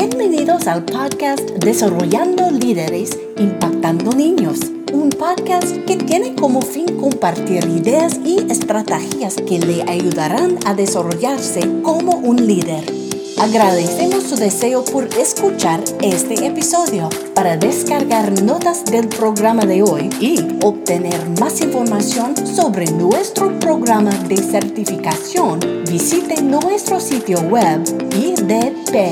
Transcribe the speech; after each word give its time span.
Bienvenidos 0.00 0.66
al 0.66 0.86
podcast 0.86 1.42
Desarrollando 1.62 2.50
Líderes, 2.50 3.18
Impactando 3.36 4.12
Niños, 4.12 4.58
un 4.94 5.10
podcast 5.10 5.76
que 5.84 5.98
tiene 5.98 6.34
como 6.34 6.62
fin 6.62 6.96
compartir 6.98 7.62
ideas 7.66 8.18
y 8.24 8.38
estrategias 8.50 9.36
que 9.36 9.58
le 9.58 9.82
ayudarán 9.82 10.58
a 10.64 10.72
desarrollarse 10.72 11.60
como 11.82 12.12
un 12.12 12.46
líder. 12.46 12.99
Agradecemos 13.40 14.24
su 14.24 14.36
deseo 14.36 14.84
por 14.84 15.08
escuchar 15.18 15.82
este 16.02 16.46
episodio. 16.46 17.08
Para 17.34 17.56
descargar 17.56 18.42
notas 18.42 18.84
del 18.84 19.08
programa 19.08 19.64
de 19.64 19.82
hoy 19.82 20.10
y 20.20 20.40
obtener 20.62 21.26
más 21.40 21.62
información 21.62 22.36
sobre 22.36 22.90
nuestro 22.90 23.58
programa 23.58 24.10
de 24.10 24.36
certificación, 24.36 25.58
visite 25.90 26.42
nuestro 26.42 27.00
sitio 27.00 27.40
web 27.48 27.80
idpniños.org. 28.14 29.08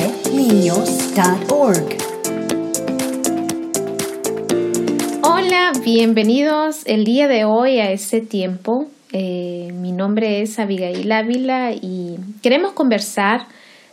Hola, 5.23 5.73
bienvenidos 5.83 6.83
el 6.85 7.07
día 7.07 7.29
de 7.29 7.47
hoy 7.47 7.79
a 7.79 7.91
este 7.93 8.21
tiempo. 8.21 8.89
Eh, 9.11 9.73
mi 9.73 9.93
nombre 9.93 10.43
es 10.43 10.59
Abigail 10.59 11.11
Ávila 11.11 11.73
y 11.73 12.19
queremos 12.43 12.73
conversar 12.73 13.47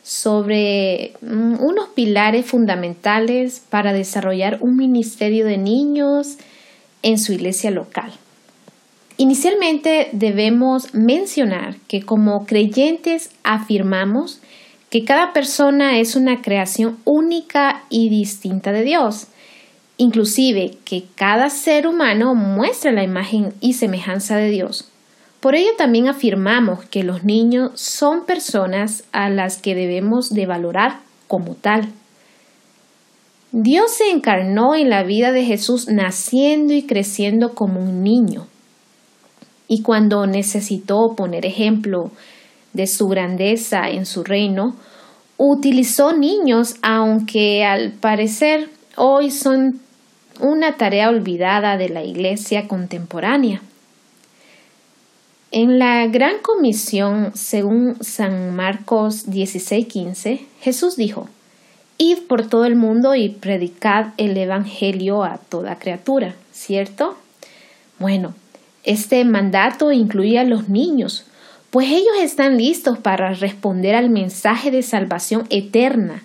sobre 0.06 1.14
mm, 1.22 1.56
unos 1.64 1.90
pilares 1.96 2.46
fundamentales 2.46 3.60
para 3.72 3.92
desarrollar 3.92 4.60
un 4.62 4.78
ministerio 4.78 5.48
de 5.48 5.58
niños 5.58 6.38
en 7.02 7.18
su 7.18 7.34
iglesia 7.34 7.72
local. 7.72 8.14
Inicialmente 9.18 10.10
debemos 10.12 10.94
mencionar 10.94 11.78
que 11.88 12.04
como 12.04 12.46
creyentes 12.46 13.32
afirmamos 13.44 14.42
que 14.92 15.04
cada 15.04 15.34
persona 15.34 15.98
es 15.98 16.16
una 16.16 16.44
creación 16.44 17.00
única 17.04 17.84
y 17.90 18.10
distinta 18.10 18.72
de 18.72 18.84
Dios, 18.84 19.26
inclusive 19.98 20.78
que 20.86 21.06
cada 21.16 21.50
ser 21.50 21.88
humano 21.88 22.36
muestra 22.36 22.92
la 22.92 23.04
imagen 23.04 23.56
y 23.60 23.74
semejanza 23.74 24.38
de 24.38 24.52
Dios. 24.52 24.88
Por 25.46 25.54
ello 25.54 25.70
también 25.78 26.08
afirmamos 26.08 26.86
que 26.86 27.04
los 27.04 27.24
niños 27.24 27.70
son 27.76 28.26
personas 28.26 29.04
a 29.12 29.30
las 29.30 29.62
que 29.62 29.76
debemos 29.76 30.34
de 30.34 30.48
valorar 30.48 31.02
como 31.28 31.54
tal. 31.54 31.90
Dios 33.52 33.92
se 33.92 34.10
encarnó 34.10 34.74
en 34.74 34.90
la 34.90 35.04
vida 35.04 35.32
de 35.32 35.46
Jesús 35.46 35.88
naciendo 35.88 36.74
y 36.74 36.88
creciendo 36.88 37.54
como 37.54 37.80
un 37.80 38.02
niño. 38.02 38.48
Y 39.68 39.84
cuando 39.84 40.26
necesitó 40.26 41.14
poner 41.16 41.46
ejemplo 41.46 42.10
de 42.74 42.88
su 42.88 43.06
grandeza 43.08 43.88
en 43.92 44.08
su 44.08 44.24
reino, 44.24 44.76
utilizó 45.38 46.18
niños, 46.18 46.74
aunque 46.82 47.64
al 47.64 47.92
parecer 47.92 48.70
hoy 48.98 49.30
son 49.30 49.80
una 50.40 50.78
tarea 50.78 51.08
olvidada 51.08 51.78
de 51.78 51.90
la 51.90 52.04
iglesia 52.04 52.68
contemporánea. 52.68 53.62
En 55.52 55.80
la 55.80 56.08
gran 56.08 56.40
comisión, 56.42 57.32
según 57.34 57.96
San 58.02 58.56
Marcos 58.56 59.28
16:15, 59.28 60.42
Jesús 60.62 60.96
dijo, 60.96 61.30
Id 61.98 62.24
por 62.28 62.48
todo 62.48 62.66
el 62.66 62.76
mundo 62.76 63.16
y 63.16 63.30
predicad 63.30 64.08
el 64.18 64.36
Evangelio 64.36 65.24
a 65.24 65.38
toda 65.38 65.80
criatura, 65.80 66.36
¿cierto? 66.52 67.16
Bueno, 68.00 68.34
este 68.84 69.24
mandato 69.24 69.92
incluía 69.92 70.42
a 70.42 70.46
los 70.46 70.68
niños, 70.68 71.26
pues 71.70 71.88
ellos 71.90 72.18
están 72.22 72.58
listos 72.58 72.98
para 72.98 73.34
responder 73.34 73.96
al 73.96 74.10
mensaje 74.10 74.72
de 74.72 74.82
salvación 74.82 75.46
eterna, 75.50 76.24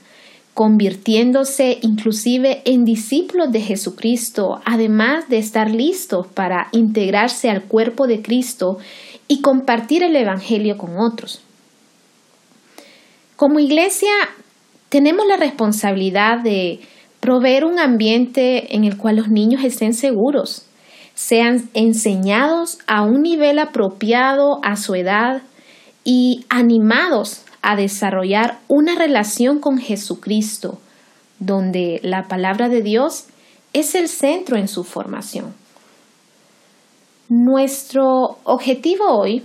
convirtiéndose 0.54 1.78
inclusive 1.82 2.62
en 2.64 2.84
discípulos 2.84 3.52
de 3.52 3.60
Jesucristo, 3.60 4.60
además 4.64 5.28
de 5.28 5.38
estar 5.38 5.70
listos 5.70 6.26
para 6.26 6.68
integrarse 6.72 7.48
al 7.48 7.62
cuerpo 7.62 8.06
de 8.06 8.22
Cristo 8.22 8.78
y 9.30 9.42
compartir 9.42 10.02
el 10.02 10.16
Evangelio 10.16 10.76
con 10.76 10.98
otros. 10.98 11.40
Como 13.36 13.60
iglesia 13.60 14.10
tenemos 14.88 15.24
la 15.24 15.36
responsabilidad 15.36 16.40
de 16.40 16.80
proveer 17.20 17.64
un 17.64 17.78
ambiente 17.78 18.74
en 18.74 18.82
el 18.82 18.96
cual 18.96 19.14
los 19.14 19.28
niños 19.28 19.62
estén 19.62 19.94
seguros, 19.94 20.66
sean 21.14 21.70
enseñados 21.74 22.78
a 22.88 23.02
un 23.02 23.22
nivel 23.22 23.60
apropiado 23.60 24.58
a 24.64 24.74
su 24.74 24.96
edad 24.96 25.42
y 26.02 26.44
animados 26.48 27.42
a 27.62 27.76
desarrollar 27.76 28.58
una 28.66 28.96
relación 28.96 29.60
con 29.60 29.78
Jesucristo, 29.78 30.80
donde 31.38 32.00
la 32.02 32.26
palabra 32.26 32.68
de 32.68 32.82
Dios 32.82 33.26
es 33.74 33.94
el 33.94 34.08
centro 34.08 34.56
en 34.56 34.66
su 34.66 34.82
formación. 34.82 35.54
Nuestro 37.30 38.38
objetivo 38.42 39.04
hoy 39.06 39.44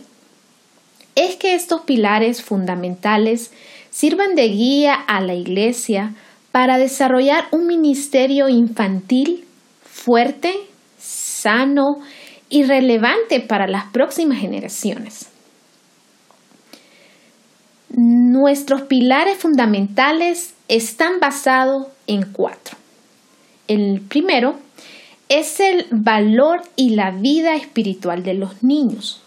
es 1.13 1.35
que 1.35 1.53
estos 1.53 1.81
pilares 1.81 2.41
fundamentales 2.41 3.51
sirvan 3.91 4.33
de 4.33 4.47
guía 4.47 4.95
a 4.95 5.21
la 5.21 5.35
Iglesia 5.35 6.15
para 6.51 6.79
desarrollar 6.79 7.45
un 7.51 7.67
ministerio 7.67 8.49
infantil 8.49 9.45
fuerte, 9.83 10.51
sano 10.97 11.99
y 12.49 12.63
relevante 12.63 13.39
para 13.39 13.67
las 13.67 13.85
próximas 13.91 14.39
generaciones. 14.39 15.27
Nuestros 17.89 18.81
pilares 18.81 19.37
fundamentales 19.37 20.55
están 20.69 21.19
basados 21.19 21.85
en 22.07 22.23
cuatro. 22.33 22.77
El 23.67 24.01
primero 24.01 24.64
es 25.29 25.59
el 25.59 25.85
valor 25.91 26.61
y 26.75 26.91
la 26.91 27.11
vida 27.11 27.55
espiritual 27.55 28.23
de 28.23 28.33
los 28.35 28.63
niños. 28.63 29.21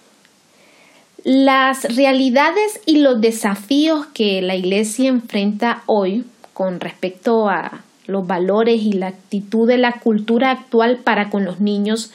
Las 1.25 1.85
realidades 1.97 2.81
y 2.87 2.99
los 2.99 3.21
desafíos 3.21 4.07
que 4.07 4.41
la 4.41 4.55
iglesia 4.55 5.09
enfrenta 5.09 5.83
hoy 5.87 6.25
con 6.55 6.81
respecto 6.81 7.49
a 7.49 7.83
los 8.07 8.27
valores 8.27 8.81
y 8.83 8.93
la 8.93 9.09
actitud 9.09 9.69
de 9.69 9.79
la 9.79 9.93
cultura 9.93 10.51
actual 10.51 10.99
para 10.99 11.29
con 11.29 11.45
los 11.45 11.61
niños 11.61 12.11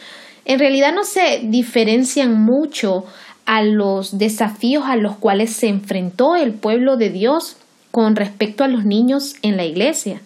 en 0.45 0.59
realidad 0.59 0.93
no 0.93 1.03
se 1.03 1.41
diferencian 1.43 2.41
mucho 2.41 3.05
a 3.45 3.63
los 3.63 4.17
desafíos 4.17 4.85
a 4.85 4.95
los 4.95 5.15
cuales 5.15 5.53
se 5.53 5.67
enfrentó 5.67 6.35
el 6.35 6.53
pueblo 6.53 6.97
de 6.97 7.09
Dios 7.09 7.57
con 7.91 8.15
respecto 8.15 8.63
a 8.63 8.67
los 8.67 8.85
niños 8.85 9.35
en 9.41 9.57
la 9.57 9.65
iglesia. 9.65 10.21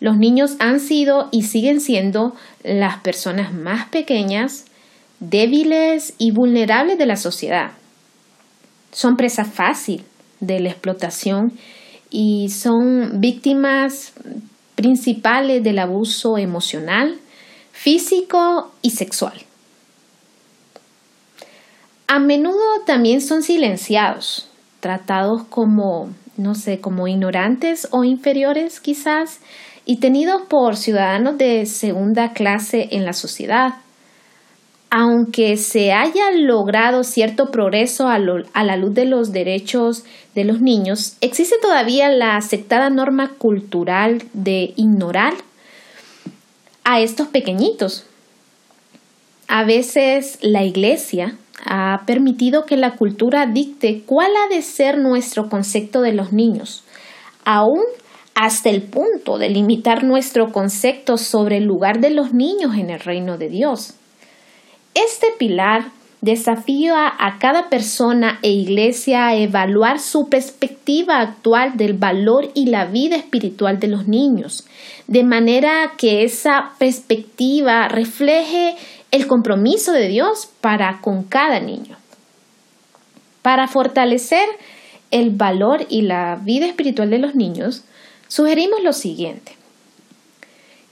Los 0.00 0.16
niños 0.16 0.56
han 0.58 0.80
sido 0.80 1.28
y 1.30 1.42
siguen 1.42 1.80
siendo 1.80 2.34
las 2.64 2.98
personas 3.00 3.52
más 3.52 3.88
pequeñas, 3.88 4.64
débiles 5.20 6.14
y 6.18 6.32
vulnerables 6.32 6.98
de 6.98 7.06
la 7.06 7.16
sociedad. 7.16 7.72
Son 8.90 9.16
presa 9.16 9.44
fácil 9.44 10.02
de 10.40 10.60
la 10.60 10.70
explotación 10.70 11.52
y 12.10 12.48
son 12.48 13.20
víctimas 13.20 14.12
principales 14.74 15.62
del 15.62 15.78
abuso 15.78 16.38
emocional, 16.38 17.18
físico 17.72 18.72
y 18.82 18.90
sexual. 18.90 19.34
A 22.06 22.18
menudo 22.18 22.80
también 22.86 23.20
son 23.20 23.42
silenciados, 23.42 24.48
tratados 24.80 25.44
como, 25.44 26.10
no 26.36 26.54
sé, 26.54 26.80
como 26.80 27.08
ignorantes 27.08 27.88
o 27.90 28.04
inferiores 28.04 28.80
quizás, 28.80 29.40
y 29.86 29.96
tenidos 29.96 30.42
por 30.48 30.76
ciudadanos 30.76 31.38
de 31.38 31.66
segunda 31.66 32.32
clase 32.32 32.88
en 32.92 33.04
la 33.04 33.12
sociedad. 33.12 33.74
Aunque 34.90 35.56
se 35.56 35.92
haya 35.92 36.30
logrado 36.30 37.02
cierto 37.02 37.50
progreso 37.50 38.08
a, 38.08 38.18
la 38.18 38.76
luz 38.76 38.94
de 38.94 39.06
los 39.06 39.32
derechos 39.32 40.04
de 40.34 40.44
los 40.44 40.60
niños, 40.60 41.16
existe 41.20 41.56
todavía 41.60 42.10
la 42.10 42.36
aceptada 42.36 42.90
norma 42.90 43.32
cultural 43.36 44.22
de 44.32 44.72
ignorar 44.76 45.34
a 46.84 47.00
estos 47.00 47.26
pequeñitos. 47.28 48.04
A 49.48 49.64
veces 49.64 50.38
la 50.42 50.62
iglesia 50.62 51.36
ha 51.66 52.02
permitido 52.06 52.64
que 52.64 52.76
la 52.76 52.94
cultura 52.96 53.46
dicte 53.46 54.02
cuál 54.06 54.30
ha 54.36 54.54
de 54.54 54.62
ser 54.62 54.98
nuestro 54.98 55.48
concepto 55.48 56.02
de 56.02 56.12
los 56.12 56.32
niños, 56.32 56.84
aun 57.44 57.82
hasta 58.34 58.70
el 58.70 58.82
punto 58.82 59.38
de 59.38 59.48
limitar 59.48 60.02
nuestro 60.04 60.52
concepto 60.52 61.16
sobre 61.16 61.58
el 61.58 61.64
lugar 61.64 62.00
de 62.00 62.10
los 62.10 62.32
niños 62.32 62.76
en 62.76 62.90
el 62.90 63.00
reino 63.00 63.38
de 63.38 63.48
Dios. 63.48 63.94
Este 64.94 65.28
pilar 65.38 65.86
desafía 66.24 67.12
a 67.18 67.38
cada 67.38 67.68
persona 67.68 68.38
e 68.42 68.50
iglesia 68.50 69.26
a 69.26 69.36
evaluar 69.36 70.00
su 70.00 70.28
perspectiva 70.30 71.20
actual 71.20 71.76
del 71.76 71.92
valor 71.92 72.50
y 72.54 72.66
la 72.66 72.86
vida 72.86 73.16
espiritual 73.16 73.78
de 73.78 73.88
los 73.88 74.08
niños, 74.08 74.66
de 75.06 75.22
manera 75.22 75.92
que 75.98 76.24
esa 76.24 76.70
perspectiva 76.78 77.88
refleje 77.88 78.74
el 79.10 79.26
compromiso 79.26 79.92
de 79.92 80.08
Dios 80.08 80.48
para 80.62 81.00
con 81.02 81.24
cada 81.24 81.60
niño. 81.60 81.96
Para 83.42 83.68
fortalecer 83.68 84.48
el 85.10 85.30
valor 85.30 85.86
y 85.90 86.02
la 86.02 86.40
vida 86.42 86.66
espiritual 86.66 87.10
de 87.10 87.18
los 87.18 87.34
niños, 87.34 87.84
sugerimos 88.28 88.82
lo 88.82 88.92
siguiente. 88.92 89.52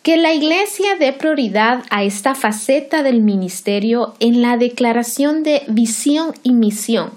Que 0.03 0.17
la 0.17 0.35
Iglesia 0.35 0.97
dé 0.99 1.13
prioridad 1.13 1.85
a 1.91 2.03
esta 2.03 2.35
faceta 2.35 3.05
del 3.05 3.23
ministerio 3.23 4.15
en 4.19 4.43
la 4.43 4.57
declaración 4.57 5.45
de 5.45 5.63
visión 5.69 6.35
y 6.43 6.53
misión, 6.53 7.13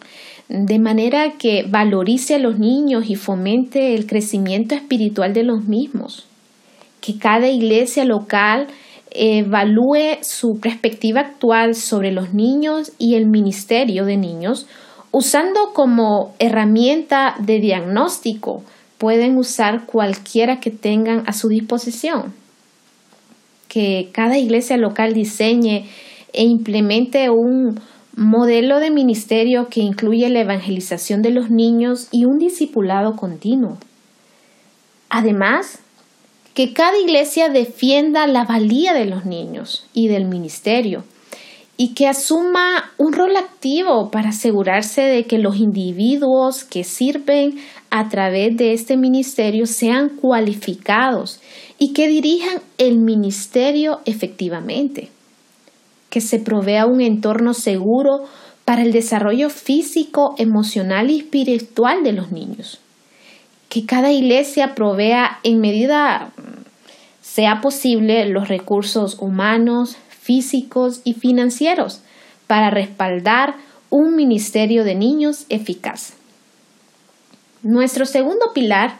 de 0.50 0.78
manera 0.78 1.32
que 1.40 1.66
valorice 1.68 2.36
a 2.36 2.40
los 2.40 2.60
niños 2.60 3.10
y 3.10 3.16
fomente 3.16 3.96
el 3.96 4.06
crecimiento 4.06 4.76
espiritual 4.76 5.34
de 5.34 5.44
los 5.44 5.64
mismos. 5.64 6.28
Que 7.02 7.18
cada 7.18 7.48
iglesia 7.50 8.06
local 8.06 8.68
evalúe 9.10 10.20
su 10.22 10.60
perspectiva 10.60 11.22
actual 11.22 11.74
sobre 11.74 12.12
los 12.12 12.34
niños 12.34 12.92
y 13.00 13.16
el 13.16 13.26
ministerio 13.26 14.06
de 14.06 14.18
niños, 14.18 14.68
usando 15.12 15.74
como 15.74 16.36
herramienta 16.38 17.36
de 17.40 17.60
diagnóstico, 17.60 18.64
pueden 18.98 19.38
usar 19.38 19.86
cualquiera 19.86 20.60
que 20.60 20.72
tengan 20.72 21.24
a 21.28 21.34
su 21.34 21.50
disposición. 21.50 22.34
Que 23.68 24.10
cada 24.14 24.38
iglesia 24.38 24.78
local 24.78 25.14
diseñe 25.14 25.86
e 26.34 26.44
implemente 26.44 27.30
un 27.30 27.80
modelo 28.16 28.80
de 28.80 28.92
ministerio 28.92 29.68
que 29.68 29.82
incluye 29.82 30.30
la 30.30 30.42
evangelización 30.42 31.22
de 31.22 31.32
los 31.32 31.50
niños 31.50 32.08
y 32.12 32.26
un 32.26 32.38
discipulado 32.38 33.16
continuo. 33.16 33.78
Además, 35.10 35.80
que 36.54 36.74
cada 36.74 36.98
iglesia 36.98 37.50
defienda 37.50 38.28
la 38.28 38.46
valía 38.46 38.94
de 38.94 39.06
los 39.06 39.26
niños 39.26 39.88
y 39.94 40.08
del 40.08 40.26
ministerio 40.26 41.04
y 41.78 41.94
que 41.94 42.08
asuma 42.08 42.92
un 42.98 43.14
rol 43.14 43.36
activo 43.36 44.10
para 44.10 44.30
asegurarse 44.30 45.02
de 45.02 45.26
que 45.26 45.38
los 45.38 45.58
individuos 45.58 46.64
que 46.64 46.84
sirven 46.84 47.60
a 47.90 48.08
través 48.10 48.56
de 48.56 48.74
este 48.74 48.98
ministerio 48.98 49.66
sean 49.66 50.10
cualificados 50.10 51.42
y 51.78 51.94
que 51.94 52.08
dirijan 52.08 52.62
el 52.78 52.98
ministerio 53.00 54.00
efectivamente, 54.06 55.10
que 56.10 56.22
se 56.22 56.40
provea 56.40 56.86
un 56.86 57.02
entorno 57.02 57.54
seguro 57.54 58.24
para 58.64 58.82
el 58.82 58.92
desarrollo 58.92 59.50
físico, 59.50 60.36
emocional 60.38 61.12
y 61.12 61.20
espiritual 61.20 62.04
de 62.04 62.14
los 62.14 62.32
niños. 62.32 62.80
Que 63.70 63.86
cada 63.86 64.12
iglesia 64.12 64.76
provea 64.76 65.40
en 65.44 65.60
medida 65.60 66.32
sea 67.22 67.60
posible 67.60 68.26
los 68.30 68.48
recursos 68.48 69.18
humanos, 69.20 69.98
físicos 70.26 71.02
y 71.04 71.14
financieros 71.14 72.02
para 72.48 72.72
respaldar 72.72 73.56
un 73.92 74.16
ministerio 74.16 74.84
de 74.84 74.96
niños 74.96 75.46
eficaz. 75.50 76.14
Nuestro 77.62 78.06
segundo 78.06 78.52
pilar 78.54 78.98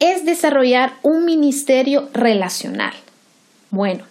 es 0.00 0.26
desarrollar 0.26 0.92
un 1.02 1.24
ministerio 1.24 2.10
relacional. 2.12 2.92
Bueno, 3.70 4.04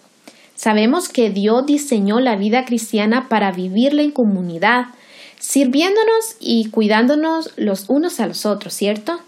sabemos 0.56 1.08
que 1.08 1.30
Dios 1.30 1.64
diseñó 1.66 2.18
la 2.18 2.34
vida 2.34 2.64
cristiana 2.64 3.28
para 3.28 3.52
vivirla 3.52 4.02
en 4.02 4.10
comunidad, 4.10 4.86
sirviéndonos 5.38 6.36
y 6.40 6.68
cuidándonos 6.70 7.52
los 7.56 7.88
unos 7.88 8.18
a 8.18 8.26
los 8.26 8.44
otros, 8.44 8.74
¿cierto? 8.74 9.20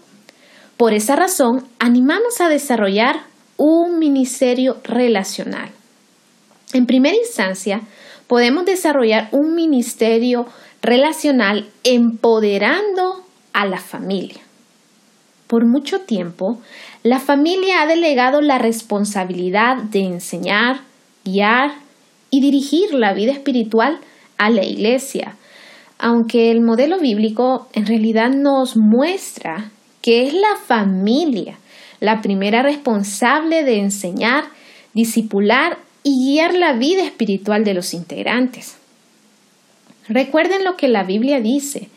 Por 0.75 0.93
esa 0.93 1.15
razón, 1.15 1.65
animamos 1.79 2.41
a 2.41 2.49
desarrollar 2.49 3.21
un 3.55 3.97
ministerio 3.97 4.77
relacional. 4.83 5.71
En 6.73 6.85
primera 6.85 7.15
instancia, 7.15 7.81
podemos 8.27 8.65
desarrollar 8.65 9.29
un 9.31 9.55
ministerio 9.55 10.45
relacional 10.81 11.67
empoderando 11.83 13.23
a 13.53 13.65
la 13.65 13.79
familia. 13.79 14.41
Por 15.47 15.65
mucho 15.65 16.01
tiempo, 16.01 16.59
la 17.03 17.19
familia 17.19 17.81
ha 17.81 17.87
delegado 17.87 18.41
la 18.41 18.59
responsabilidad 18.59 19.77
de 19.77 20.01
enseñar, 20.01 20.81
guiar 21.25 21.71
y 22.29 22.41
dirigir 22.41 22.93
la 22.93 23.13
vida 23.13 23.31
espiritual 23.31 23.99
a 24.37 24.51
la 24.51 24.63
iglesia, 24.63 25.35
aunque 25.97 26.51
el 26.51 26.61
modelo 26.61 26.99
bíblico 26.99 27.67
en 27.73 27.87
realidad 27.87 28.29
nos 28.29 28.77
muestra 28.77 29.71
que 30.01 30.27
es 30.27 30.33
la 30.33 30.55
familia 30.65 31.57
la 31.99 32.21
primera 32.21 32.63
responsable 32.63 33.63
de 33.63 33.79
enseñar, 33.79 34.45
disipular 34.93 35.77
y 36.03 36.33
guiar 36.33 36.53
la 36.53 36.73
vida 36.73 37.03
espiritual 37.03 37.63
de 37.63 37.73
los 37.73 37.93
integrantes. 37.93 38.77
Recuerden 40.07 40.63
lo 40.63 40.75
que 40.75 40.87
la 40.87 41.03
Biblia 41.03 41.39
dice. 41.39 41.89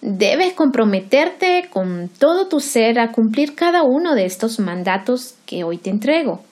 Debes 0.00 0.52
comprometerte 0.52 1.68
con 1.70 2.08
todo 2.08 2.46
tu 2.46 2.60
ser 2.60 3.00
a 3.00 3.10
cumplir 3.10 3.54
cada 3.54 3.82
uno 3.82 4.14
de 4.14 4.26
estos 4.26 4.60
mandatos 4.60 5.34
que 5.44 5.64
hoy 5.64 5.78
te 5.78 5.90
entrego. 5.90 6.42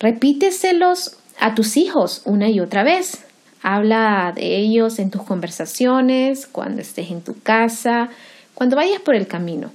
Repíteselos 0.00 1.16
a 1.38 1.54
tus 1.54 1.76
hijos 1.76 2.22
una 2.24 2.48
y 2.50 2.58
otra 2.58 2.82
vez. 2.82 3.24
Habla 3.62 4.32
de 4.34 4.56
ellos 4.56 4.98
en 4.98 5.10
tus 5.10 5.22
conversaciones, 5.22 6.46
cuando 6.46 6.80
estés 6.80 7.10
en 7.10 7.22
tu 7.22 7.40
casa, 7.40 8.08
cuando 8.54 8.76
vayas 8.76 9.00
por 9.00 9.14
el 9.14 9.26
camino 9.28 9.70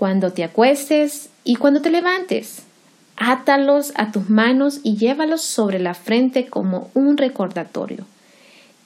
cuando 0.00 0.32
te 0.32 0.44
acuestes 0.44 1.28
y 1.44 1.56
cuando 1.56 1.82
te 1.82 1.90
levantes. 1.90 2.62
Átalos 3.22 3.92
a 3.96 4.12
tus 4.12 4.30
manos 4.30 4.80
y 4.82 4.96
llévalos 4.96 5.42
sobre 5.42 5.78
la 5.78 5.92
frente 5.92 6.46
como 6.46 6.90
un 6.94 7.18
recordatorio. 7.18 8.06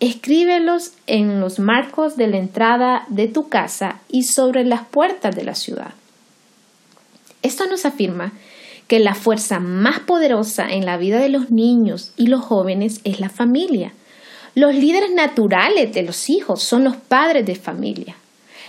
Escríbelos 0.01 0.91
en 1.07 1.39
los 1.41 1.61
marcos 1.61 2.17
de 2.17 2.27
la 2.27 2.39
entrada 2.39 3.05
de 3.07 3.29
tu 3.29 3.49
casa 3.49 4.01
y 4.09 4.25
sobre 4.25 4.65
las 4.65 4.85
puertas 4.89 5.37
de 5.37 5.45
la 5.45 5.55
ciudad. 5.55 5.95
Esto 7.43 7.67
nos 7.67 7.85
afirma 7.87 8.33
que 8.89 8.99
la 8.99 9.15
fuerza 9.15 9.61
más 9.61 10.01
poderosa 10.01 10.67
en 10.69 10.85
la 10.85 10.97
vida 10.97 11.21
de 11.21 11.29
los 11.29 11.53
niños 11.53 12.11
y 12.17 12.27
los 12.27 12.41
jóvenes 12.41 13.03
es 13.05 13.21
la 13.21 13.29
familia. 13.29 13.93
Los 14.57 14.75
líderes 14.75 15.15
naturales 15.15 15.95
de 15.95 16.03
los 16.03 16.29
hijos 16.29 16.61
son 16.61 16.83
los 16.83 16.97
padres 16.97 17.47
de 17.47 17.55
familia. 17.55 18.17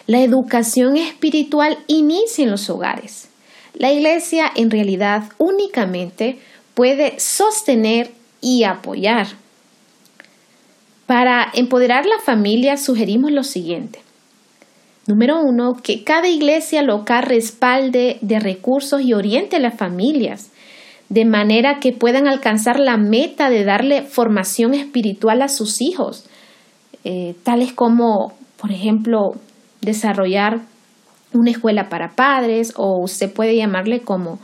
La 0.05 0.21
educación 0.21 0.95
espiritual 0.95 1.79
inicia 1.87 2.43
en 2.43 2.51
los 2.51 2.69
hogares. 2.69 3.29
La 3.75 3.91
iglesia 3.91 4.51
en 4.55 4.71
realidad 4.71 5.23
únicamente 5.37 6.39
puede 6.73 7.19
sostener 7.19 8.11
y 8.41 8.63
apoyar. 8.63 9.27
Para 11.05 11.47
empoderar 11.53 12.05
la 12.05 12.19
familia 12.19 12.77
sugerimos 12.77 13.31
lo 13.31 13.43
siguiente. 13.43 13.99
Número 15.07 15.39
uno, 15.39 15.73
que 15.83 16.03
cada 16.03 16.27
iglesia 16.27 16.81
local 16.81 17.23
respalde 17.23 18.17
de 18.21 18.39
recursos 18.39 19.01
y 19.01 19.13
oriente 19.13 19.57
a 19.57 19.59
las 19.59 19.77
familias, 19.77 20.51
de 21.09 21.25
manera 21.25 21.79
que 21.79 21.91
puedan 21.91 22.27
alcanzar 22.27 22.79
la 22.79 22.97
meta 22.97 23.49
de 23.49 23.63
darle 23.65 24.01
formación 24.01 24.73
espiritual 24.73 25.43
a 25.43 25.47
sus 25.47 25.81
hijos, 25.81 26.25
eh, 27.03 27.35
tales 27.43 27.71
como, 27.73 28.33
por 28.57 28.71
ejemplo, 28.71 29.33
desarrollar 29.81 30.61
una 31.35 31.51
escuela 31.51 31.89
para 31.89 32.15
padres 32.15 32.73
o 32.75 32.99
usted 32.99 33.31
puede 33.31 33.55
llamarle 33.55 34.01
como 34.01 34.39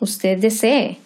usted 0.00 0.38
desee. 0.38 0.98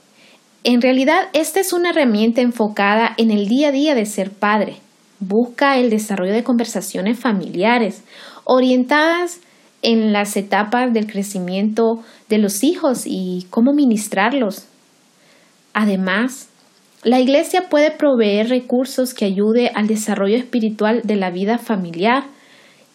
En 0.65 0.81
realidad, 0.81 1.29
esta 1.33 1.61
es 1.61 1.73
una 1.73 1.91
herramienta 1.91 2.41
enfocada 2.41 3.15
en 3.17 3.31
el 3.31 3.49
día 3.49 3.69
a 3.69 3.73
día 3.73 3.95
de 3.95 4.07
ser 4.07 4.31
padre. 4.31 4.77
Busca 5.21 5.79
el 5.79 5.91
desarrollo 5.91 6.33
de 6.33 6.45
conversaciones 6.45 7.19
familiares 7.19 8.03
orientadas 8.45 9.41
en 9.83 10.13
las 10.13 10.37
etapas 10.37 10.93
del 10.93 11.07
crecimiento 11.07 12.03
de 12.29 12.39
los 12.39 12.65
hijos 12.65 13.03
y 13.05 13.47
cómo 13.51 13.73
ministrarlos. 13.73 14.67
Además, 15.73 16.49
la 17.05 17.21
iglesia 17.21 17.69
puede 17.69 17.91
proveer 17.91 18.49
recursos 18.49 19.15
que 19.15 19.25
ayude 19.25 19.71
al 19.75 19.87
desarrollo 19.87 20.37
espiritual 20.37 21.03
de 21.05 21.17
la 21.17 21.31
vida 21.31 21.59
familiar 21.59 22.25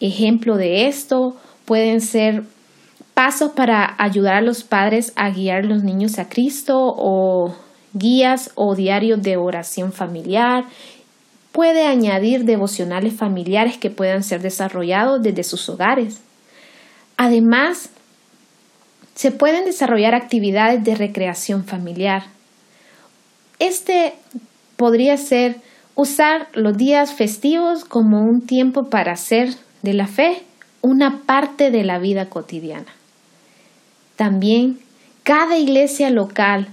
Ejemplo 0.00 0.56
de 0.56 0.86
esto 0.86 1.36
pueden 1.64 2.00
ser 2.00 2.44
pasos 3.14 3.52
para 3.52 3.94
ayudar 3.98 4.34
a 4.34 4.40
los 4.40 4.64
padres 4.64 5.12
a 5.16 5.30
guiar 5.30 5.64
a 5.64 5.66
los 5.66 5.82
niños 5.82 6.18
a 6.18 6.28
Cristo 6.28 6.76
o 6.96 7.54
guías 7.92 8.50
o 8.56 8.74
diarios 8.74 9.22
de 9.22 9.36
oración 9.36 9.92
familiar. 9.92 10.64
Puede 11.52 11.86
añadir 11.86 12.44
devocionales 12.44 13.14
familiares 13.14 13.78
que 13.78 13.90
puedan 13.90 14.24
ser 14.24 14.42
desarrollados 14.42 15.22
desde 15.22 15.44
sus 15.44 15.68
hogares. 15.68 16.20
Además, 17.16 17.90
se 19.14 19.30
pueden 19.30 19.64
desarrollar 19.64 20.16
actividades 20.16 20.82
de 20.82 20.96
recreación 20.96 21.64
familiar. 21.64 22.24
Este 23.60 24.14
podría 24.76 25.16
ser 25.16 25.56
usar 25.94 26.48
los 26.54 26.76
días 26.76 27.12
festivos 27.12 27.84
como 27.84 28.22
un 28.22 28.44
tiempo 28.44 28.90
para 28.90 29.12
hacer 29.12 29.54
de 29.82 29.94
la 29.94 30.08
fe 30.08 30.42
una 30.84 31.22
parte 31.22 31.70
de 31.70 31.82
la 31.82 31.98
vida 31.98 32.28
cotidiana. 32.28 32.92
También 34.16 34.80
cada 35.22 35.56
iglesia 35.56 36.10
local 36.10 36.68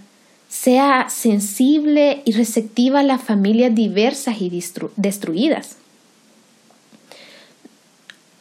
sea 0.50 1.10
sensible 1.10 2.22
y 2.26 2.34
receptiva 2.34 3.00
a 3.00 3.04
las 3.04 3.22
familias 3.22 3.74
diversas 3.74 4.42
y 4.42 4.50
destruidas. 4.98 5.78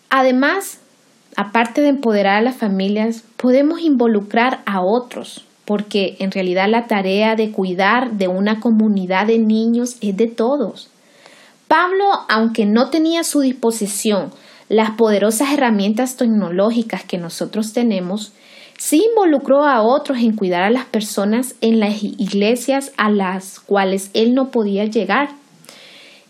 Además, 0.08 0.78
aparte 1.36 1.82
de 1.82 1.88
empoderar 1.90 2.38
a 2.38 2.42
las 2.42 2.56
familias, 2.56 3.22
podemos 3.36 3.80
involucrar 3.80 4.62
a 4.66 4.80
otros, 4.80 5.44
porque 5.66 6.16
en 6.18 6.32
realidad 6.32 6.68
la 6.68 6.88
tarea 6.88 7.36
de 7.36 7.52
cuidar 7.52 8.14
de 8.14 8.26
una 8.26 8.58
comunidad 8.58 9.28
de 9.28 9.38
niños 9.38 9.98
es 10.00 10.16
de 10.16 10.26
todos. 10.26 10.88
Pablo, 11.68 12.06
aunque 12.28 12.66
no 12.66 12.90
tenía 12.90 13.22
su 13.22 13.38
disposición 13.38 14.32
las 14.70 14.92
poderosas 14.92 15.52
herramientas 15.52 16.16
tecnológicas 16.16 17.02
que 17.04 17.18
nosotros 17.18 17.72
tenemos, 17.72 18.32
sí 18.78 19.04
involucró 19.10 19.64
a 19.64 19.82
otros 19.82 20.18
en 20.18 20.36
cuidar 20.36 20.62
a 20.62 20.70
las 20.70 20.84
personas 20.84 21.56
en 21.60 21.80
las 21.80 22.04
iglesias 22.04 22.92
a 22.96 23.10
las 23.10 23.58
cuales 23.58 24.10
él 24.14 24.32
no 24.32 24.52
podía 24.52 24.84
llegar. 24.84 25.30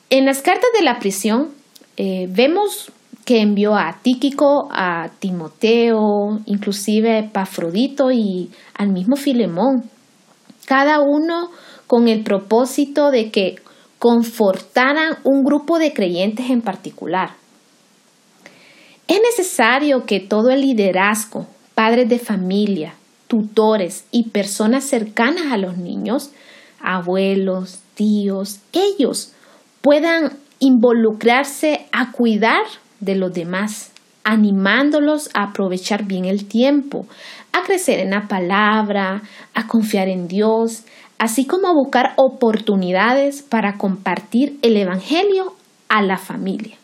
En 0.08 0.24
las 0.24 0.40
cartas 0.40 0.70
de 0.76 0.84
la 0.84 0.98
prisión 0.98 1.50
eh, 1.98 2.28
vemos 2.30 2.90
que 3.26 3.42
envió 3.42 3.76
a 3.76 3.98
Tíquico, 4.02 4.70
a 4.72 5.10
Timoteo, 5.18 6.40
inclusive 6.46 7.10
a 7.10 7.18
Epafrodito 7.18 8.10
y 8.10 8.50
al 8.72 8.88
mismo 8.88 9.16
Filemón, 9.16 9.84
cada 10.64 11.00
uno 11.02 11.50
con 11.86 12.08
el 12.08 12.24
propósito 12.24 13.10
de 13.10 13.30
que 13.30 13.56
confortaran 13.98 15.18
un 15.24 15.44
grupo 15.44 15.78
de 15.78 15.92
creyentes 15.92 16.48
en 16.48 16.62
particular. 16.62 17.39
Es 19.10 19.20
necesario 19.20 20.06
que 20.06 20.20
todo 20.20 20.50
el 20.50 20.60
liderazgo, 20.60 21.48
padres 21.74 22.08
de 22.08 22.20
familia, 22.20 22.94
tutores 23.26 24.04
y 24.12 24.28
personas 24.28 24.84
cercanas 24.84 25.50
a 25.50 25.56
los 25.56 25.76
niños, 25.78 26.30
abuelos, 26.80 27.80
tíos, 27.94 28.60
ellos 28.72 29.32
puedan 29.80 30.34
involucrarse 30.60 31.88
a 31.90 32.12
cuidar 32.12 32.62
de 33.00 33.16
los 33.16 33.32
demás, 33.32 33.90
animándolos 34.22 35.28
a 35.34 35.48
aprovechar 35.48 36.04
bien 36.04 36.24
el 36.24 36.46
tiempo, 36.46 37.08
a 37.50 37.64
crecer 37.64 37.98
en 37.98 38.10
la 38.10 38.28
palabra, 38.28 39.22
a 39.54 39.66
confiar 39.66 40.06
en 40.06 40.28
Dios, 40.28 40.84
así 41.18 41.46
como 41.46 41.66
a 41.66 41.74
buscar 41.74 42.12
oportunidades 42.14 43.42
para 43.42 43.76
compartir 43.76 44.56
el 44.62 44.76
Evangelio 44.76 45.56
a 45.88 46.00
la 46.00 46.16
familia. 46.16 46.79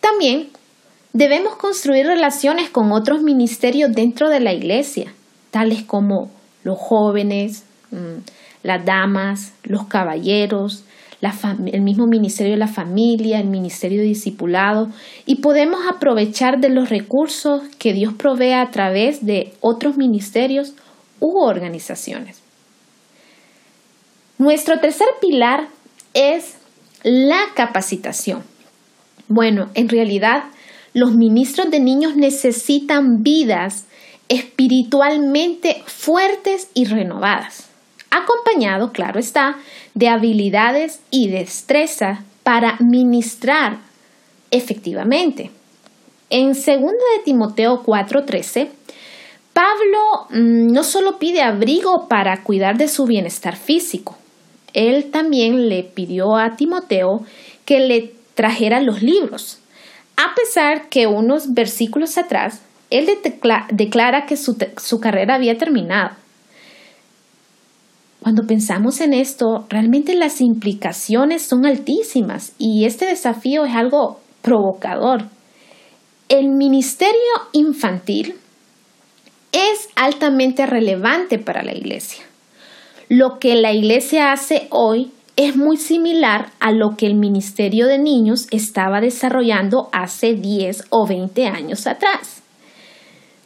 También 0.00 0.50
Debemos 1.12 1.56
construir 1.56 2.06
relaciones 2.06 2.70
con 2.70 2.92
otros 2.92 3.22
ministerios 3.22 3.90
dentro 3.92 4.28
de 4.28 4.38
la 4.38 4.52
iglesia, 4.52 5.12
tales 5.50 5.82
como 5.82 6.30
los 6.62 6.78
jóvenes, 6.78 7.64
mm, 7.90 8.22
las 8.62 8.84
damas, 8.84 9.52
los 9.64 9.86
caballeros, 9.86 10.84
el 11.20 11.80
mismo 11.82 12.06
ministerio 12.06 12.52
de 12.52 12.58
la 12.58 12.68
familia, 12.68 13.40
el 13.40 13.48
ministerio 13.48 14.00
de 14.00 14.06
discipulado, 14.06 14.88
y 15.26 15.36
podemos 15.36 15.80
aprovechar 15.92 16.60
de 16.60 16.70
los 16.70 16.88
recursos 16.88 17.62
que 17.78 17.92
Dios 17.92 18.14
provee 18.14 18.52
a 18.52 18.70
través 18.70 19.26
de 19.26 19.52
otros 19.60 19.96
ministerios 19.96 20.74
u 21.18 21.40
organizaciones. 21.40 22.40
Nuestro 24.38 24.78
tercer 24.78 25.08
pilar 25.20 25.68
es 26.14 26.56
la 27.02 27.40
capacitación. 27.54 28.42
Bueno, 29.30 29.70
en 29.74 29.88
realidad, 29.88 30.42
los 30.92 31.14
ministros 31.14 31.70
de 31.70 31.78
niños 31.78 32.16
necesitan 32.16 33.22
vidas 33.22 33.86
espiritualmente 34.28 35.84
fuertes 35.86 36.68
y 36.74 36.86
renovadas, 36.86 37.68
acompañado, 38.10 38.90
claro 38.90 39.20
está, 39.20 39.56
de 39.94 40.08
habilidades 40.08 41.00
y 41.12 41.28
destreza 41.28 42.24
para 42.42 42.76
ministrar 42.80 43.78
efectivamente. 44.50 45.52
En 46.28 46.48
2 46.48 46.64
de 46.64 47.22
Timoteo 47.24 47.84
4:13, 47.84 48.68
Pablo 49.52 50.26
mm, 50.30 50.72
no 50.72 50.82
solo 50.82 51.20
pide 51.20 51.40
abrigo 51.40 52.08
para 52.08 52.42
cuidar 52.42 52.76
de 52.78 52.88
su 52.88 53.04
bienestar 53.04 53.54
físico, 53.54 54.18
él 54.74 55.12
también 55.12 55.68
le 55.68 55.84
pidió 55.84 56.34
a 56.34 56.56
Timoteo 56.56 57.20
que 57.64 57.78
le 57.78 58.19
trajera 58.34 58.80
los 58.80 59.02
libros, 59.02 59.58
a 60.16 60.34
pesar 60.34 60.88
que 60.88 61.06
unos 61.06 61.54
versículos 61.54 62.18
atrás, 62.18 62.60
él 62.90 63.08
declara 63.72 64.26
que 64.26 64.36
su, 64.36 64.56
su 64.76 65.00
carrera 65.00 65.36
había 65.36 65.56
terminado. 65.56 66.16
Cuando 68.22 68.46
pensamos 68.46 69.00
en 69.00 69.14
esto, 69.14 69.64
realmente 69.70 70.14
las 70.14 70.40
implicaciones 70.40 71.42
son 71.42 71.64
altísimas 71.64 72.52
y 72.58 72.84
este 72.84 73.06
desafío 73.06 73.64
es 73.64 73.74
algo 73.74 74.20
provocador. 74.42 75.24
El 76.28 76.50
ministerio 76.50 77.14
infantil 77.52 78.34
es 79.52 79.88
altamente 79.96 80.66
relevante 80.66 81.38
para 81.38 81.62
la 81.62 81.74
iglesia. 81.74 82.24
Lo 83.08 83.38
que 83.40 83.54
la 83.56 83.72
iglesia 83.72 84.32
hace 84.32 84.68
hoy 84.70 85.10
es 85.40 85.56
muy 85.56 85.78
similar 85.78 86.50
a 86.60 86.70
lo 86.70 86.96
que 86.98 87.06
el 87.06 87.14
Ministerio 87.14 87.86
de 87.86 87.98
Niños 87.98 88.46
estaba 88.50 89.00
desarrollando 89.00 89.88
hace 89.90 90.34
10 90.34 90.88
o 90.90 91.06
20 91.06 91.46
años 91.46 91.86
atrás. 91.86 92.42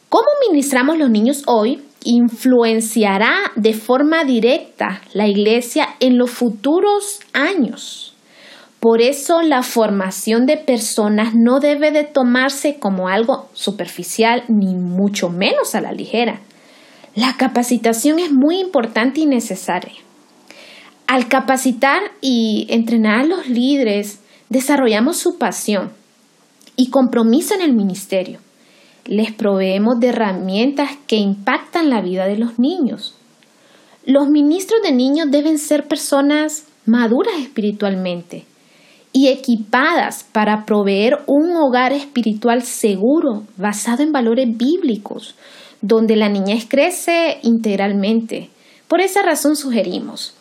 ¿Cómo 0.09 0.27
ministramos 0.51 0.99
los 0.99 1.09
niños 1.09 1.45
hoy? 1.47 1.83
influenciará 2.07 3.33
de 3.57 3.73
forma 3.73 4.25
directa 4.25 5.01
la 5.15 5.27
iglesia 5.27 5.89
en 6.01 6.19
los 6.19 6.31
futuros 6.31 7.21
años. 7.33 8.15
Por 8.79 9.01
eso 9.01 9.41
la 9.41 9.63
formación 9.63 10.45
de 10.45 10.59
personas 10.59 11.35
no 11.35 11.61
debe 11.61 11.93
de 11.93 12.05
tomarse 12.05 12.79
como 12.79 13.09
algo 13.09 13.49
superficial 13.55 14.43
ni 14.49 14.75
mucho 14.75 15.31
menos 15.31 15.75
a 15.75 15.81
la 15.81 15.93
ligera. 15.93 16.41
La 17.15 17.37
capacitación 17.39 18.19
es 18.19 18.33
muy 18.33 18.59
importante 18.59 19.21
y 19.21 19.27
necesaria. 19.27 20.04
Al 21.07 21.29
capacitar 21.29 22.01
y 22.23 22.67
entrenar 22.71 23.21
a 23.21 23.27
los 23.27 23.47
líderes, 23.47 24.21
desarrollamos 24.49 25.19
su 25.19 25.37
pasión 25.37 25.93
y 26.77 26.89
compromiso 26.89 27.55
en 27.55 27.61
el 27.61 27.75
ministerio. 27.75 28.39
Les 29.05 29.31
proveemos 29.31 30.01
de 30.01 30.09
herramientas 30.09 30.91
que 31.07 31.17
impactan 31.17 31.91
la 31.91 32.01
vida 32.01 32.25
de 32.25 32.39
los 32.39 32.59
niños. 32.59 33.15
Los 34.07 34.29
ministros 34.29 34.81
de 34.83 34.93
niños 34.93 35.31
deben 35.31 35.59
ser 35.59 35.87
personas 35.87 36.65
maduras 36.87 37.35
espiritualmente 37.39 38.47
y 39.13 39.29
equipadas 39.29 40.25
para 40.25 40.65
proveer 40.65 41.19
un 41.27 41.55
hogar 41.55 41.93
espiritual 41.93 42.63
seguro 42.63 43.45
basado 43.59 44.03
en 44.03 44.11
valores 44.11 44.49
bíblicos, 44.57 45.35
donde 45.83 46.17
la 46.17 46.31
niñez 46.31 46.67
crece 46.67 47.41
integralmente. 47.43 48.49
Por 48.89 49.03
esa 49.03 49.23
razón 49.23 49.55
sugerimos 49.55 50.35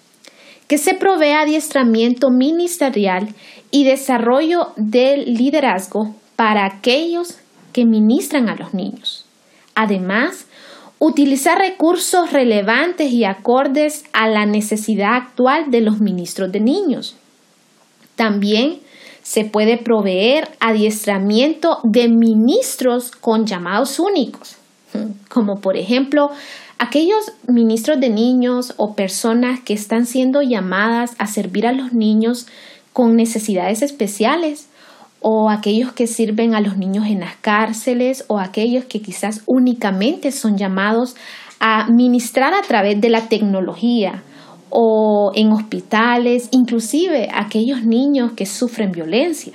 que 0.73 0.79
se 0.79 0.95
provea 0.95 1.41
adiestramiento 1.41 2.31
ministerial 2.31 3.29
y 3.69 3.83
desarrollo 3.83 4.69
del 4.75 5.35
liderazgo 5.35 6.15
para 6.35 6.65
aquellos 6.65 7.37
que 7.73 7.85
ministran 7.85 8.49
a 8.49 8.55
los 8.55 8.73
niños. 8.73 9.23
Además, 9.75 10.47
utilizar 10.97 11.59
recursos 11.59 12.33
relevantes 12.33 13.11
y 13.11 13.23
acordes 13.23 14.05
a 14.13 14.27
la 14.27 14.47
necesidad 14.47 15.13
actual 15.13 15.69
de 15.69 15.81
los 15.81 15.99
ministros 15.99 16.51
de 16.51 16.61
niños. 16.61 17.17
También 18.15 18.79
se 19.21 19.45
puede 19.45 19.77
proveer 19.77 20.49
adiestramiento 20.59 21.81
de 21.83 22.07
ministros 22.07 23.11
con 23.11 23.45
llamados 23.45 23.99
únicos, 23.99 24.55
como 25.29 25.59
por 25.59 25.77
ejemplo 25.77 26.29
aquellos 26.79 27.31
ministros 27.47 27.99
de 27.99 28.09
niños 28.09 28.73
o 28.77 28.93
personas 28.93 29.59
que 29.61 29.73
están 29.73 30.05
siendo 30.05 30.41
llamadas 30.41 31.15
a 31.17 31.27
servir 31.27 31.67
a 31.67 31.71
los 31.71 31.93
niños 31.93 32.47
con 32.91 33.15
necesidades 33.15 33.81
especiales 33.81 34.67
o 35.21 35.49
aquellos 35.49 35.93
que 35.93 36.05
sirven 36.05 36.53
a 36.53 36.61
los 36.61 36.77
niños 36.77 37.07
en 37.07 37.21
las 37.21 37.35
cárceles 37.37 38.25
o 38.27 38.39
aquellos 38.39 38.85
que 38.85 39.01
quizás 39.01 39.41
únicamente 39.47 40.31
son 40.31 40.57
llamados 40.57 41.15
a 41.59 41.87
ministrar 41.89 42.53
a 42.53 42.61
través 42.61 42.99
de 42.99 43.09
la 43.09 43.29
tecnología 43.29 44.21
o 44.69 45.31
en 45.35 45.51
hospitales, 45.53 46.49
inclusive 46.51 47.29
aquellos 47.33 47.85
niños 47.85 48.33
que 48.33 48.45
sufren 48.45 48.91
violencia. 48.91 49.53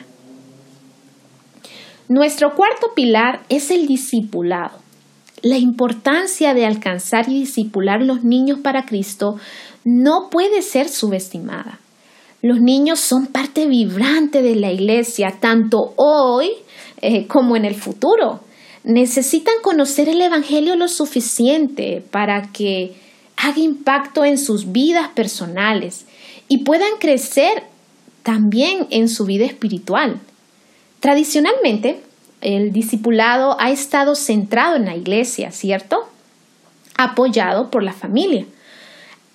Nuestro 2.09 2.55
cuarto 2.55 2.95
pilar 2.95 3.43
es 3.51 3.71
el 3.71 3.87
discipulado. 3.87 4.88
La 5.43 5.57
importancia 5.57 6.55
de 6.55 6.67
alcanzar 6.67 7.29
y 7.29 7.41
discipular 7.41 8.03
los 8.03 8.25
niños 8.25 8.59
para 8.61 8.85
Cristo 8.85 9.37
no 9.85 10.29
puede 10.31 10.63
ser 10.63 10.89
subestimada. 10.89 11.79
Los 12.43 12.61
niños 12.61 13.01
son 13.01 13.27
parte 13.27 13.67
vibrante 13.67 14.43
de 14.43 14.57
la 14.57 14.73
iglesia, 14.73 15.37
tanto 15.41 15.93
hoy 15.97 16.51
eh, 17.01 17.27
como 17.27 17.57
en 17.57 17.65
el 17.65 17.75
futuro. 17.75 18.41
Necesitan 18.85 19.55
conocer 19.63 20.09
el 20.09 20.21
Evangelio 20.23 20.77
lo 20.77 20.89
suficiente 20.89 22.03
para 22.11 22.51
que 22.53 22.97
haga 23.37 23.61
impacto 23.61 24.25
en 24.25 24.39
sus 24.39 24.73
vidas 24.73 25.09
personales 25.09 26.07
y 26.49 26.65
puedan 26.65 26.99
crecer 26.99 27.65
también 28.23 28.87
en 28.91 29.09
su 29.09 29.25
vida 29.25 29.47
espiritual. 29.47 30.21
Tradicionalmente, 31.01 32.01
el 32.41 32.73
discipulado 32.73 33.57
ha 33.61 33.71
estado 33.71 34.15
centrado 34.15 34.77
en 34.77 34.85
la 34.85 34.97
iglesia, 34.97 35.51
¿cierto? 35.51 36.09
Apoyado 36.97 37.71
por 37.71 37.83
la 37.83 37.93
familia. 37.93 38.47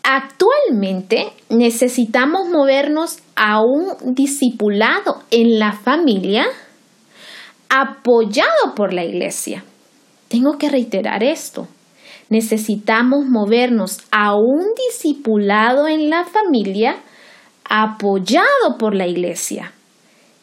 Actualmente 0.03 1.31
necesitamos 1.49 2.49
movernos 2.49 3.19
a 3.35 3.61
un 3.61 4.15
discipulado 4.15 5.23
en 5.31 5.59
la 5.59 5.71
familia 5.71 6.45
apoyado 7.69 8.75
por 8.75 8.93
la 8.93 9.03
iglesia. 9.03 9.63
Tengo 10.27 10.57
que 10.57 10.69
reiterar 10.69 11.23
esto. 11.23 11.67
Necesitamos 12.29 13.25
movernos 13.25 13.99
a 14.11 14.35
un 14.35 14.65
discipulado 14.89 15.87
en 15.87 16.09
la 16.09 16.25
familia 16.25 16.97
apoyado 17.63 18.77
por 18.77 18.93
la 18.93 19.07
iglesia. 19.07 19.73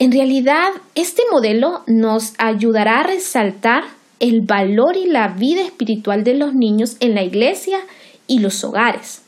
En 0.00 0.10
realidad, 0.10 0.70
este 0.96 1.22
modelo 1.30 1.84
nos 1.86 2.32
ayudará 2.38 2.98
a 3.00 3.04
resaltar 3.04 3.84
el 4.18 4.40
valor 4.40 4.96
y 4.96 5.06
la 5.06 5.28
vida 5.28 5.62
espiritual 5.62 6.24
de 6.24 6.34
los 6.34 6.54
niños 6.54 6.96
en 6.98 7.14
la 7.14 7.22
iglesia 7.22 7.78
y 8.26 8.40
los 8.40 8.64
hogares 8.64 9.22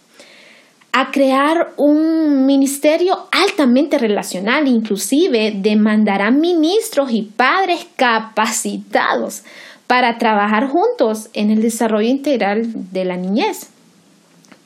a 0.93 1.11
crear 1.11 1.73
un 1.79 2.45
ministerio 2.45 3.27
altamente 3.31 3.97
relacional, 3.97 4.69
inclusive 4.69 5.55
demandará 5.57 6.31
ministros 6.31 7.11
y 7.13 7.23
padres 7.23 7.87
capacitados 7.97 9.43
para 9.87 10.19
trabajar 10.19 10.69
juntos 10.69 11.31
en 11.33 11.51
el 11.51 11.63
desarrollo 11.63 12.09
integral 12.09 12.93
de 12.93 13.07
la 13.07 13.17
niñez. 13.17 13.71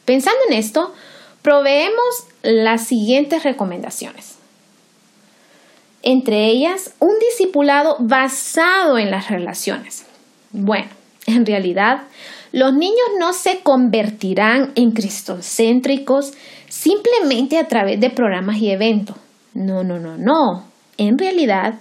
Pensando 0.05 0.41
en 0.49 0.55
esto, 0.55 0.93
proveemos 1.43 2.27
las 2.43 2.87
siguientes 2.87 3.45
recomendaciones. 3.45 4.36
Entre 6.09 6.47
ellas, 6.47 6.95
un 7.01 7.19
discipulado 7.19 7.97
basado 7.99 8.97
en 8.97 9.11
las 9.11 9.29
relaciones. 9.29 10.07
Bueno, 10.53 10.87
en 11.27 11.45
realidad, 11.45 12.05
los 12.53 12.73
niños 12.73 13.09
no 13.19 13.33
se 13.33 13.59
convertirán 13.65 14.71
en 14.77 14.93
cristocéntricos 14.93 16.33
simplemente 16.69 17.59
a 17.59 17.67
través 17.67 17.99
de 17.99 18.11
programas 18.11 18.59
y 18.59 18.71
eventos. 18.71 19.17
No, 19.53 19.83
no, 19.83 19.99
no, 19.99 20.17
no. 20.17 20.65
En 20.97 21.19
realidad, 21.19 21.75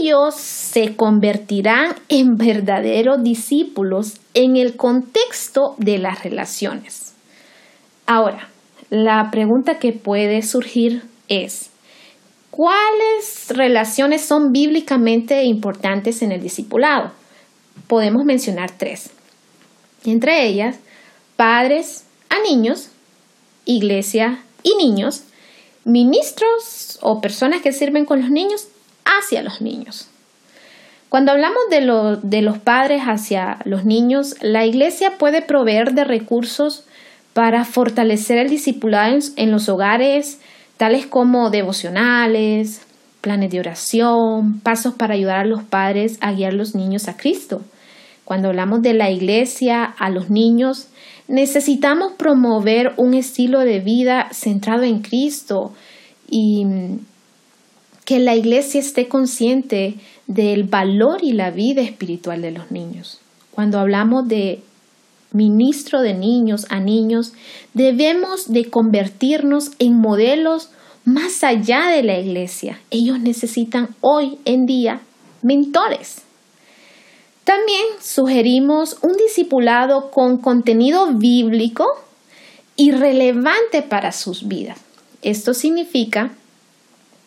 ellos 0.00 0.34
se 0.34 0.96
convertirán 0.96 1.94
en 2.08 2.34
verdaderos 2.34 3.22
discípulos 3.22 4.20
en 4.34 4.56
el 4.56 4.76
contexto 4.76 5.76
de 5.78 5.98
las 5.98 6.24
relaciones. 6.24 7.14
Ahora, 8.06 8.48
la 8.90 9.30
pregunta 9.30 9.78
que 9.78 9.92
puede 9.92 10.42
surgir 10.42 11.04
es, 11.28 11.69
¿cuáles 12.60 13.46
relaciones 13.48 14.20
son 14.20 14.52
bíblicamente 14.52 15.44
importantes 15.44 16.20
en 16.20 16.30
el 16.30 16.42
discipulado? 16.42 17.10
Podemos 17.86 18.26
mencionar 18.26 18.70
tres 18.70 19.08
entre 20.04 20.46
ellas 20.46 20.76
padres 21.36 22.04
a 22.28 22.38
niños, 22.42 22.90
iglesia 23.64 24.40
y 24.62 24.74
niños, 24.74 25.22
ministros 25.86 26.98
o 27.00 27.22
personas 27.22 27.62
que 27.62 27.72
sirven 27.72 28.04
con 28.04 28.20
los 28.20 28.30
niños 28.30 28.68
hacia 29.06 29.42
los 29.42 29.62
niños. 29.62 30.08
Cuando 31.08 31.32
hablamos 31.32 31.62
de, 31.70 32.18
de, 32.22 32.42
los 32.42 32.58
padres 32.58 33.04
hacia 33.06 33.60
los 33.64 33.86
niños, 33.86 34.36
la 34.42 34.66
iglesia 34.66 35.16
puede 35.16 35.40
proveer 35.40 35.94
de 35.94 36.04
recursos 36.04 36.84
para 37.32 37.64
fortalecer 37.64 38.36
el 38.36 38.50
discipulado 38.50 39.18
en 39.36 39.50
los 39.50 39.70
hogares, 39.70 40.40
tales 40.80 41.04
como 41.06 41.50
devocionales, 41.50 42.80
planes 43.20 43.50
de 43.50 43.60
oración, 43.60 44.60
pasos 44.60 44.94
para 44.94 45.12
ayudar 45.12 45.40
a 45.40 45.44
los 45.44 45.62
padres 45.62 46.16
a 46.22 46.32
guiar 46.32 46.54
a 46.54 46.56
los 46.56 46.74
niños 46.74 47.06
a 47.06 47.18
Cristo. 47.18 47.60
Cuando 48.24 48.48
hablamos 48.48 48.80
de 48.80 48.94
la 48.94 49.10
iglesia 49.10 49.84
a 49.84 50.08
los 50.08 50.30
niños, 50.30 50.88
necesitamos 51.28 52.12
promover 52.12 52.94
un 52.96 53.12
estilo 53.12 53.60
de 53.60 53.80
vida 53.80 54.28
centrado 54.32 54.84
en 54.84 55.02
Cristo 55.02 55.74
y 56.30 56.64
que 58.06 58.18
la 58.18 58.34
iglesia 58.34 58.80
esté 58.80 59.06
consciente 59.06 59.96
del 60.28 60.64
valor 60.64 61.18
y 61.22 61.32
la 61.32 61.50
vida 61.50 61.82
espiritual 61.82 62.40
de 62.40 62.52
los 62.52 62.70
niños. 62.70 63.20
Cuando 63.50 63.78
hablamos 63.78 64.28
de 64.28 64.62
ministro 65.32 66.00
de 66.00 66.14
niños 66.14 66.66
a 66.70 66.80
niños, 66.80 67.32
debemos 67.74 68.50
de 68.52 68.70
convertirnos 68.70 69.72
en 69.78 69.94
modelos 69.94 70.70
más 71.12 71.42
allá 71.44 71.88
de 71.88 72.02
la 72.02 72.18
iglesia. 72.18 72.80
Ellos 72.90 73.20
necesitan 73.20 73.94
hoy 74.00 74.38
en 74.44 74.66
día 74.66 75.00
mentores. 75.42 76.22
También 77.44 77.84
sugerimos 78.00 78.98
un 79.02 79.16
discipulado 79.16 80.10
con 80.10 80.38
contenido 80.38 81.12
bíblico 81.14 81.86
y 82.76 82.92
relevante 82.92 83.82
para 83.82 84.12
sus 84.12 84.46
vidas. 84.46 84.78
Esto 85.22 85.52
significa 85.52 86.30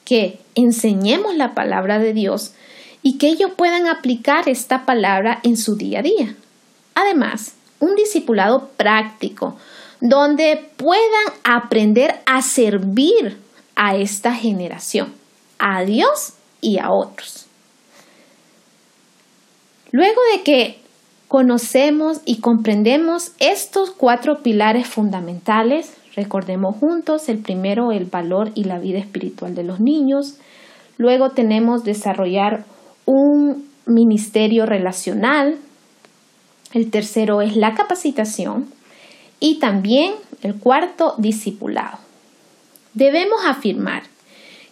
que 0.06 0.40
enseñemos 0.56 1.36
la 1.36 1.54
palabra 1.54 2.00
de 2.00 2.14
Dios 2.14 2.54
y 3.02 3.18
que 3.18 3.28
ellos 3.28 3.52
puedan 3.56 3.88
aplicar 3.88 4.48
esta 4.48 4.86
palabra 4.86 5.40
en 5.44 5.58
su 5.58 5.76
día 5.76 6.00
a 6.00 6.04
día. 6.04 6.36
Además, 6.96 7.56
un 7.80 7.96
discipulado 7.96 8.70
práctico 8.78 9.58
donde 10.00 10.70
puedan 10.78 11.34
aprender 11.44 12.22
a 12.26 12.42
servir 12.42 13.38
a 13.76 13.96
esta 13.96 14.34
generación, 14.34 15.14
a 15.60 15.84
Dios 15.84 16.34
y 16.62 16.80
a 16.80 16.92
otros. 16.92 17.48
Luego 19.92 20.20
de 20.36 20.44
que 20.44 20.80
conocemos 21.28 22.22
y 22.26 22.38
comprendemos 22.38 23.32
estos 23.40 23.92
cuatro 23.92 24.42
pilares 24.44 24.88
fundamentales, 24.88 25.94
recordemos 26.16 26.76
juntos, 26.78 27.30
el 27.30 27.40
primero, 27.40 27.92
el 27.92 28.06
valor 28.06 28.52
y 28.56 28.66
la 28.66 28.80
vida 28.80 29.00
espiritual 29.00 29.56
de 29.56 29.64
los 29.64 29.80
niños. 29.80 30.38
Luego 30.98 31.32
tenemos 31.32 31.84
desarrollar 31.84 32.66
un 33.06 33.68
ministerio 33.86 34.66
relacional. 34.66 35.58
El 36.74 36.90
tercero 36.90 37.42
es 37.42 37.56
la 37.56 37.74
capacitación. 37.74 38.68
Y 39.40 39.60
también 39.60 40.14
el 40.42 40.56
cuarto, 40.56 41.16
discipulado. 41.18 41.98
Debemos 42.94 43.40
afirmar 43.46 44.04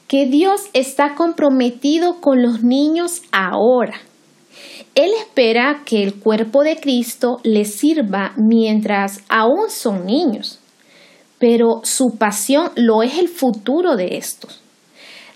que 0.08 0.26
Dios 0.26 0.62
está 0.74 1.16
comprometido 1.16 2.22
con 2.22 2.42
los 2.42 2.64
niños 2.64 3.22
ahora 3.32 4.02
él 4.96 5.12
espera 5.18 5.84
que 5.86 6.04
el 6.04 6.16
cuerpo 6.16 6.64
de 6.64 6.78
Cristo 6.78 7.40
les 7.44 7.74
sirva 7.74 8.34
mientras 8.36 9.22
aún 9.30 9.70
son 9.70 10.06
niños, 10.06 10.60
pero 11.40 11.82
su 11.84 12.18
pasión 12.18 12.72
lo 12.76 13.02
es 13.02 13.18
el 13.18 13.30
futuro 13.30 13.96
de 13.96 14.18
estos. 14.18 14.60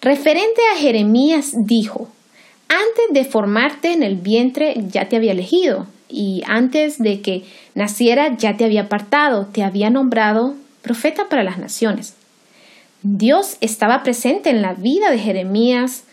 Referente 0.01 0.61
a 0.73 0.77
Jeremías 0.77 1.53
dijo, 1.55 2.09
antes 2.67 3.05
de 3.11 3.23
formarte 3.23 3.93
en 3.93 4.03
el 4.03 4.17
vientre 4.17 4.75
ya 4.89 5.07
te 5.07 5.15
había 5.15 5.31
elegido, 5.31 5.87
y 6.09 6.43
antes 6.45 6.99
de 6.99 7.21
que 7.21 7.43
naciera 7.75 8.35
ya 8.37 8.57
te 8.57 8.65
había 8.65 8.83
apartado, 8.83 9.47
te 9.51 9.63
había 9.63 9.89
nombrado 9.89 10.53
profeta 10.81 11.29
para 11.29 11.43
las 11.43 11.57
naciones. 11.57 12.13
Dios 13.07 13.57
estaba 13.61 14.01
presente 14.01 14.49
en 14.49 14.63
la 14.63 14.73
vida 14.73 15.11
de 15.11 15.19
Jeremías 15.19 16.05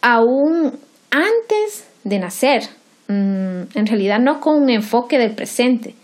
aún 0.00 0.72
antes 1.10 1.84
de 2.04 2.18
nacer. 2.18 2.62
Mm, 3.08 3.68
en 3.74 3.86
realidad 3.86 4.20
no 4.20 4.40
con 4.40 4.62
un 4.62 4.70
enfoque 4.70 5.18
del 5.18 5.34
presente 5.34 5.94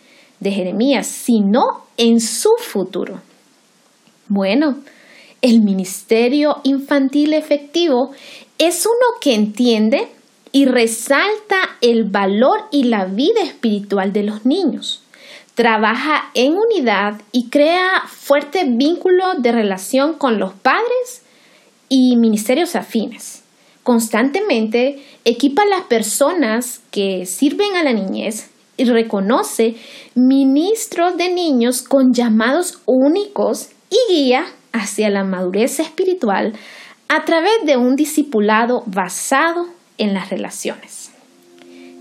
de 0.40 0.50
Jeremías, 0.50 1.06
sino 1.06 1.86
en 1.96 2.20
su 2.20 2.50
futuro. 2.58 3.22
Bueno, 4.28 4.76
el 5.40 5.62
ministerio 5.62 6.60
infantil 6.64 7.32
efectivo 7.32 8.10
es 8.58 8.84
uno 8.84 9.18
que 9.22 9.34
entiende 9.34 10.06
y 10.52 10.66
resalta 10.66 11.78
el 11.80 12.04
valor 12.04 12.64
y 12.70 12.84
la 12.84 13.06
vida 13.06 13.40
espiritual 13.42 14.12
de 14.12 14.24
los 14.24 14.44
niños. 14.44 15.02
Trabaja 15.56 16.30
en 16.34 16.54
unidad 16.56 17.20
y 17.32 17.50
crea 17.50 18.04
fuerte 18.06 18.62
vínculo 18.64 19.34
de 19.38 19.50
relación 19.50 20.14
con 20.14 20.38
los 20.38 20.52
padres 20.52 21.24
y 21.88 22.16
ministerios 22.16 22.76
afines 22.76 23.42
constantemente 23.86 25.00
equipa 25.24 25.62
a 25.62 25.66
las 25.66 25.82
personas 25.82 26.80
que 26.90 27.24
sirven 27.24 27.76
a 27.76 27.84
la 27.84 27.92
niñez 27.92 28.50
y 28.76 28.84
reconoce 28.84 29.76
ministros 30.16 31.16
de 31.16 31.32
niños 31.32 31.82
con 31.82 32.12
llamados 32.12 32.80
únicos 32.84 33.68
y 33.88 34.12
guía 34.12 34.44
hacia 34.72 35.08
la 35.08 35.22
madurez 35.22 35.78
espiritual 35.78 36.54
a 37.06 37.24
través 37.24 37.52
de 37.64 37.76
un 37.76 37.94
discipulado 37.94 38.82
basado 38.86 39.68
en 39.98 40.14
las 40.14 40.30
relaciones. 40.30 41.12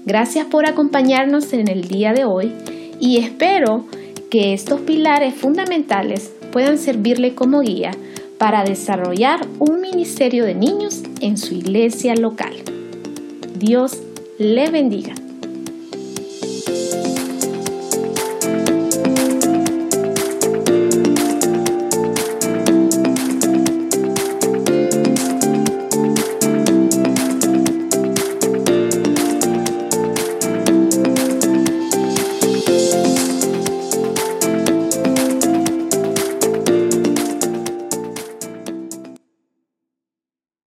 Gracias 0.06 0.48
por 0.48 0.68
acompañarnos 0.68 1.54
en 1.54 1.68
el 1.68 1.88
día 1.88 2.14
de 2.14 2.26
hoy 2.26 2.52
y 3.00 3.18
espero 3.18 3.86
que 4.30 4.54
estos 4.54 4.82
pilares 4.82 5.34
fundamentales 5.34 6.34
puedan 6.52 6.78
servirle 6.78 7.36
como 7.36 7.62
guía 7.62 7.92
para 8.38 8.64
desarrollar 8.64 9.48
un 9.60 9.82
ministerio 9.82 10.46
de 10.46 10.56
niños 10.56 11.04
en 11.22 11.38
su 11.38 11.54
iglesia 11.54 12.16
local. 12.16 12.54
Dios 13.58 14.02
le 14.38 14.70
bendiga. 14.70 15.14